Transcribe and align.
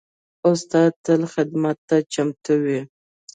استاد 0.49 0.91
تل 1.05 1.21
خدمت 1.33 1.77
ته 1.87 1.95
چمتو 2.13 2.53
وي. 2.63 2.79